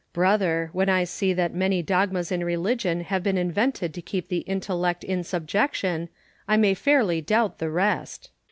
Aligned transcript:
Brother, 0.13 0.71
when 0.73 0.89
I 0.89 1.03
see 1.03 1.31
that 1.33 1.53
many 1.53 1.83
dogmas 1.83 2.31
in 2.31 2.43
religion 2.43 3.01
have 3.01 3.21
been 3.21 3.37
invented 3.37 3.93
to 3.93 4.01
keep 4.01 4.29
the 4.29 4.39
intellect 4.47 5.03
in 5.03 5.23
subjection, 5.23 6.09
I 6.47 6.57
may 6.57 6.73
fairly 6.73 7.21
doubt 7.21 7.59
the 7.59 7.69
rest. 7.69 8.31